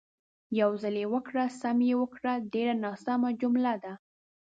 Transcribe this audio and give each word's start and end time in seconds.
"یو 0.59 0.71
ځل 0.81 0.95
یې 1.01 1.07
وکړه، 1.13 1.43
سم 1.59 1.77
یې 1.89 1.95
وکړه" 2.01 2.33
ډېره 2.53 2.73
ناسمه 2.83 3.29
جمله 3.41 3.73
ده. 3.83 3.93